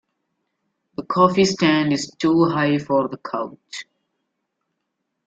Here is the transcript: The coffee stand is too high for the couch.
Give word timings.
The 0.97 1.03
coffee 1.03 1.45
stand 1.45 1.93
is 1.93 2.09
too 2.17 2.45
high 2.45 2.79
for 2.79 3.07
the 3.07 3.17
couch. 3.19 3.85